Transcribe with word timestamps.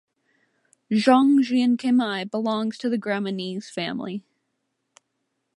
Zhongjianquemai 0.91 2.31
belongs 2.31 2.79
to 2.79 2.89
the 2.89 2.97
graminease 2.97 3.69
family. 3.69 4.23